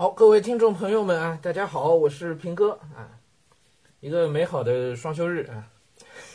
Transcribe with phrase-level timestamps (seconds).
[0.00, 3.20] 好，各位听众朋友们啊，大家好，我是平哥啊。
[4.00, 5.68] 一个美好的双休日啊，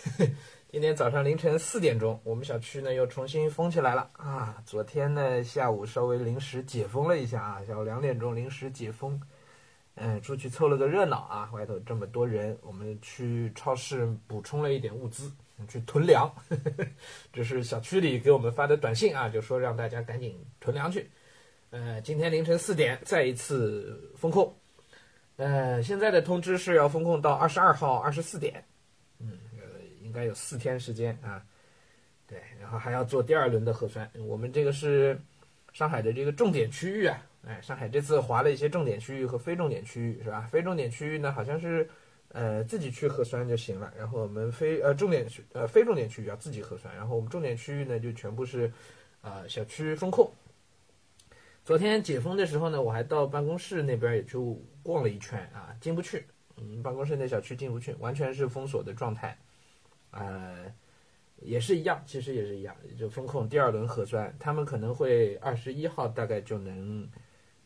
[0.69, 4.61] 今天早上凌晨四点钟，我们小区呢又重新封起来了啊。
[4.67, 9.19] 昨天呢下午稍微临时解封了一下啊，下午两点钟临时解封，
[9.95, 11.49] 嗯，出去凑了个热闹啊。
[11.51, 15.31] 外头这么多人，我们去超市补充了一点物资，
[15.67, 16.31] 去囤粮。
[17.33, 21.09] 这是小区里给我们发的短信啊，就说让大家赶紧囤粮去。
[21.71, 24.53] 呃，今天凌晨四点再一次封控。
[25.35, 28.63] 呃，现在的通知是要封控到二十二号二十四点，
[29.19, 29.37] 嗯，
[30.01, 31.43] 应该有四天时间啊。
[32.27, 34.09] 对，然后还要做第二轮的核酸。
[34.25, 35.19] 我们这个是
[35.73, 40.47] 上海的这个重点区域啊，哎，上海这次划了一些重点区域和非重点区域，是吧？
[40.49, 41.89] 非重点区域呢，好像是
[42.29, 43.93] 呃自己去核酸就行了。
[43.97, 48.71] 然后我们非呃重点区呃非重点区域要自己核酸，然后我们重点区域呢就全部是
[49.21, 50.31] 呃小区封控。
[51.65, 54.53] 昨天解封的时候呢，我还到办公室那边也就
[54.83, 56.23] 逛了一圈啊，进不去。
[56.57, 59.35] 嗯，办公室那小区进不去，完全是封锁的状态。
[60.11, 60.71] 呃，
[61.37, 67.09] 也是一样，其实也是一样，就风控第二轮核酸，他们可能会二十一号大概就能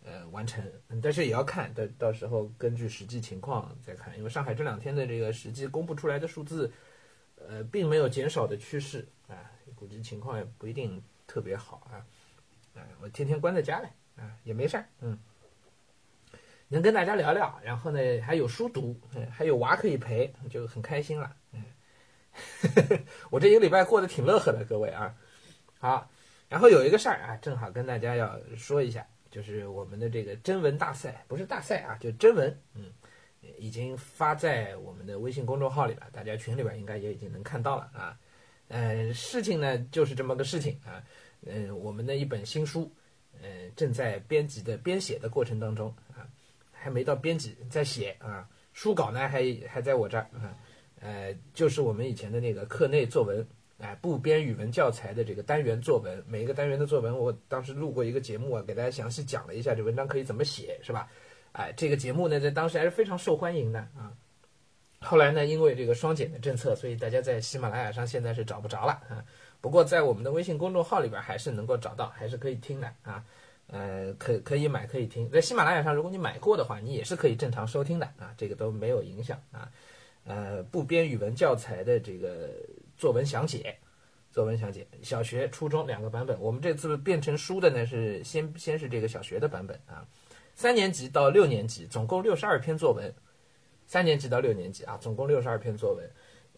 [0.06, 0.64] 呃完成，
[1.04, 6.72] 但是也要看到到时候根据实际情况再看，因为上海这两天的这个实际公布出来的数字，
[7.36, 12.00] 呃，并没有减少的趋势啊，估计情况也不一定特别好啊。
[13.02, 15.18] 我天天关在家里啊，也没事儿，嗯，
[16.68, 19.00] 能跟大家聊聊，然后呢还有书读，
[19.32, 21.34] 还有娃可以陪，就很开心了。
[21.54, 21.64] 嗯，
[23.32, 25.16] 我这一个礼拜过得挺乐呵的，各位啊，
[25.80, 26.12] 好，
[26.50, 32.92] 然后有一个事儿啊，正好跟大家要说一下，就是我们的这个征文大赛，不是大赛啊，就征文，嗯，
[33.58, 38.20] 已经发在我们的微信公众号里了，大家群里边应该也已经能看到了啊。
[38.68, 41.02] 呃，事情呢就是这么个事情啊。
[41.46, 42.92] 嗯，我们的一本新书，
[43.42, 46.28] 嗯，正在编辑的编写的过程当中啊，
[46.72, 50.56] 还没到编辑，在写啊，书稿呢还还在我这儿啊，
[51.00, 53.46] 呃，就是我们以前的那个课内作文，
[53.78, 61.10] 哎，部编语文教材的这个单元作文，每一个单元的作文，我当时录过一个节目啊，给大家详细讲了一下这文章可以怎么写，是吧？
[61.54, 64.14] 哎，这个节目呢，在当时还是非常受欢迎的啊。
[65.02, 69.24] 后来呢，因为这个双减的政策，所以大家在喜马拉雅上现在是找不着了啊。
[69.62, 73.24] 不过在我们的微信公众号里边还是能够找到，还是可以听的啊，
[73.68, 79.70] 呃，可可以买可以听，在喜马拉雅上如果你买过的话，你也是可以正常收听的啊，这个都没有影响啊，
[80.26, 82.50] 呃，不编语文教材的这个
[82.98, 83.76] 作文详解，
[84.32, 90.08] 作文详解，小学、初中两个版本，我们这次变成书的呢是先先是这个小学的版本啊，
[90.56, 93.14] 三年级到六年级总共六十二篇作文，
[93.90, 96.10] 三年级到六年级啊，总共六十二篇作文，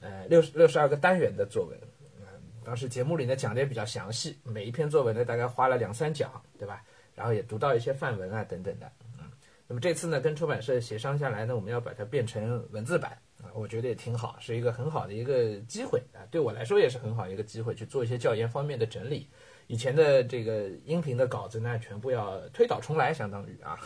[0.02, 1.80] 呃，六十六十二个单元的作文。
[2.20, 2.28] 嗯
[2.64, 6.84] 当时节目里呢讲的也比较详细，每一篇作文呢大概花了两三讲，对吧？
[7.16, 9.26] 然后也读到一些范文啊等等的，嗯。
[9.66, 19.30] 那么这次呢跟出版社协商下来呢，我们要把它变成文字版啊，我觉得也挺好，是一个很好的一个机会啊，对我来说也是很好一个机会去做一些教研方面的整理。
[19.68, 23.80] 以前的这个音频的稿子呢，全部要推倒重来，相当于啊，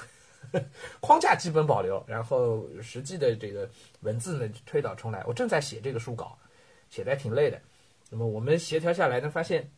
[1.00, 3.70] 框架基本保留，然后实际的这个
[4.02, 5.24] 文字呢推倒重来。
[5.26, 6.38] 我正在写这个书稿，
[6.90, 7.60] 写的挺累的。
[8.10, 9.70] 那么我们协调下来呢，发现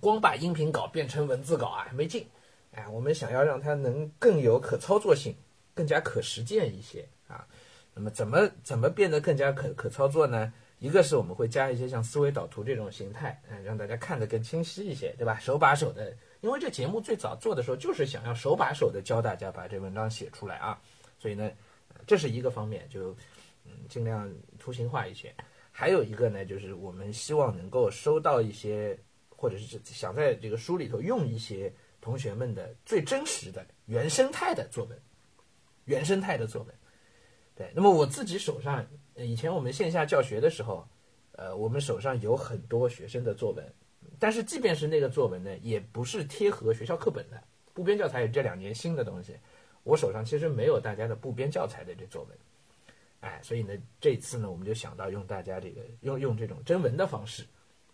[0.00, 2.26] 光把音频稿变成文字稿啊没劲，
[2.72, 5.34] 哎，我们想要让它能更有可操作性，
[5.74, 7.46] 更加可实践一些啊。
[7.94, 10.52] 那么怎么怎么变得更加可可操作呢？
[10.78, 15.38] 一个是我们会加一些像思维导图这种形态，嗯，让大家看得更清晰一些，对吧？
[15.38, 20.78] 手把手的，因为这节目最早做的时候就是想要手把手的教大家把这文章写出来啊，
[21.18, 21.50] 所以呢，
[22.06, 23.16] 这是一个方面，就
[23.64, 25.34] 嗯尽量图形化一些。
[25.70, 28.98] 还有一个呢，就是我们希望能够收到一些，
[29.30, 35.00] 或者是想在这个书里头用一些同学们的最真实的原生态的作文，
[35.84, 36.74] 原生态的作文。
[37.54, 40.86] 对，那么我自己手上，以前我们线下教学的时候，
[41.36, 43.64] 呃，我们手上有很多学生的作文，
[44.22, 47.42] 但是即便是那个作文呢，也不是贴合学校课本的，
[47.74, 49.36] 部编教材也这两年新的东西，
[49.82, 52.38] 我手上其实没有大家的部编教材的这作文。
[53.18, 57.44] 哎，所以呢，这次呢，我们就想到用大家这个用用这种征文的方式，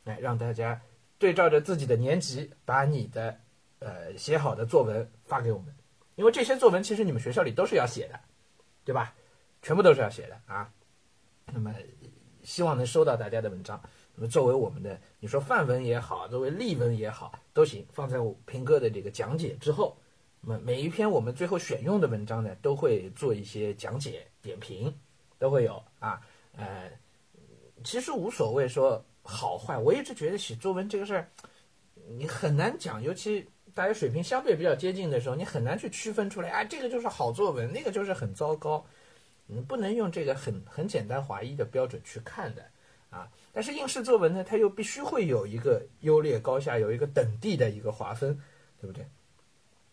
[0.05, 0.79] 哎，让大家
[1.17, 3.35] 对照着自己的年级，把你的
[3.79, 5.75] 呃写好的作文发给我们，
[6.17, 8.21] 因为这些作文其实你们学校里都是要写的，
[8.85, 9.15] 对吧？
[9.63, 10.71] 全部都是要写的啊。
[11.47, 11.75] 那么
[12.43, 13.83] 希望能收到大家的文章，
[14.19, 19.97] 那么作为我们的你说范文也好，作为例文也好都行，放在我平哥的这个讲解之后，
[20.41, 24.93] 那么每一篇我们最后选用的文章呢，都会做一些讲解点评。
[25.41, 26.21] 都会有啊，
[26.57, 26.91] 呃，
[27.85, 31.29] 其实无所谓说好坏，我一直觉得写作文这个事儿，
[32.09, 38.85] 你很难讲，尤其大家水平相对比较接近的时候，你很难去区分出来啊，这个就是好作文，那个就是很糟糕。
[39.47, 42.69] 你不能用这个很很简单划一的标准去看的
[43.11, 43.29] 啊。
[43.53, 48.39] 但是应试作文呢，它又必须会有一个优劣高下，有一个等地的一个划分，
[48.81, 49.07] 对不对？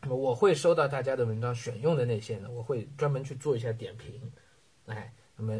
[0.01, 4.21] 那么我会收到大家的文章选用的那些呢，我会专门去做一下点评，
[4.85, 5.59] 哎，那么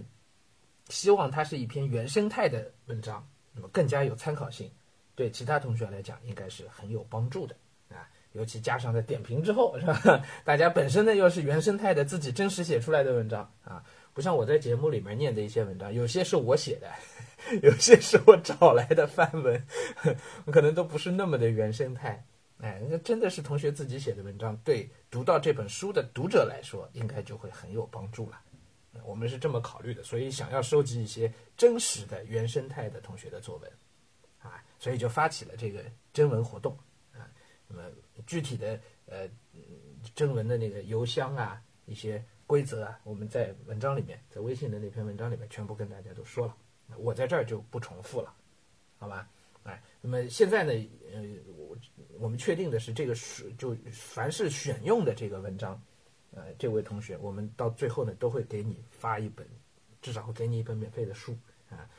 [0.90, 4.70] 希望它是一篇原生态的文章，那么更加有参考性，
[5.16, 7.56] 对其他同学来讲应该是很有帮助的
[7.90, 8.08] 啊。
[8.34, 10.22] 尤其加上在点评之后，是吧？
[10.46, 13.84] 大家本身呢又是原生态的自己真实写出来的文章啊，
[14.16, 16.90] 不像我在节目里面念的一些文章，有些是我写的，
[17.62, 19.62] 有些是我找来的范文，
[20.54, 22.26] 可能都不是那么的原生态。
[22.60, 28.40] 哎，那真的是同学自己写的文章，对读到这本书的读者来说，应该就会很有帮助了。
[29.04, 33.70] 我们是这么考虑的，所以想要收集一些真实的原生态的同学的作文，
[34.40, 35.84] 啊，所以就发起了这个
[36.14, 36.72] 征文活动
[37.12, 37.28] 啊。
[37.68, 37.84] 那么
[38.26, 39.28] 具体的呃
[40.16, 46.56] 征文的那个邮箱啊，一些规则啊，我们在文章里面，在微信的那篇文章里面全部跟大家都说了，
[46.98, 48.34] 我在这儿就不重复了，
[48.98, 49.28] 好吧？
[49.64, 50.72] 哎，那么现在呢，
[51.12, 51.22] 呃，
[51.58, 51.76] 我
[52.20, 55.82] 我们确定的是，这个是就凡是选用的这个文章，
[56.36, 59.48] 呃，这位同学，我们到最后呢都会给你发一本，
[60.04, 61.36] 至少会给你一本免费的书
[61.72, 61.90] 啊。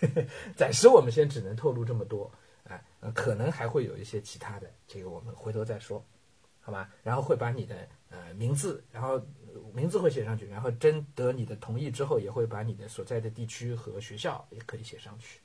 [0.54, 2.30] 暂时我们先只能透露这么多，
[2.64, 2.78] 啊，
[3.14, 6.04] 可能还会有一些其他的，这个我们回头再说，
[6.62, 6.88] 好吧？
[7.02, 9.20] 然后会把你的呃名字，然后
[9.74, 15.40] 名字会写上去，然后征得你的同意之后，也会把你的所在的地区和学校也可以写上去。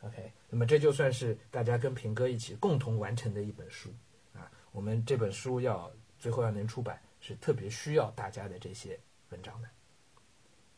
[0.00, 3.88] OK，那么这就算是大家跟平哥一起共同完成的一本书
[4.34, 4.50] 啊。
[4.72, 5.88] 我们这本书要
[6.18, 9.68] 最后要能出版，是特别需要大家的这些文章的，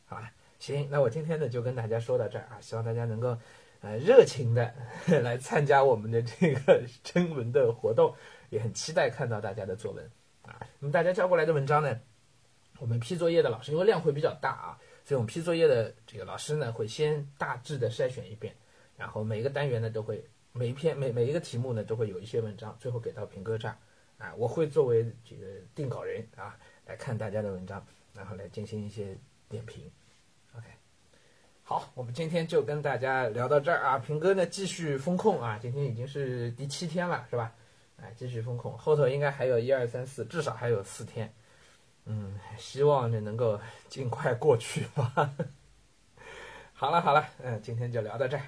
[0.05, 0.31] 好吧？
[0.59, 3.37] 行，那我今天呢就跟大家说到这儿啊，希望大家能够
[3.85, 4.73] 呃热情的
[5.21, 8.15] 来参加我们的这个 征文的活动，
[8.49, 10.03] 也很期待看到大家的作文
[10.41, 10.59] 啊。
[10.79, 11.99] 那么大家交过来的文章呢，
[12.79, 18.55] 我们批作业的老师因为量会比较大啊，所以我们批作业的这个老师呢会先大致的筛选一遍。
[18.97, 23.77] 然后每一个单元呢，都会每一篇每每一个题目呢，都会有一些文章，最后给到平哥这儿，
[24.17, 25.45] 啊，我会作为这个
[25.75, 29.17] 定稿人啊，来看大家的文章，然后来进行一些
[29.49, 29.91] 点评。
[30.55, 30.65] OK，
[31.67, 37.51] 好，我们今天就跟大家聊到这儿啊，平哥呢继续风控啊，今天已经是第七天了，是吧？
[37.99, 41.33] 哎，继续风控，后头应该还有一二三四，至少还有四天，
[42.05, 43.59] 嗯，希望呢能够
[43.89, 45.33] 尽快过去吧。
[46.71, 48.43] 好了好了，嗯，今天就聊到这儿。